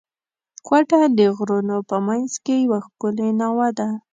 [0.67, 3.89] کوټه د غرونو په منځ کښي یوه ښکلې ناوه ده.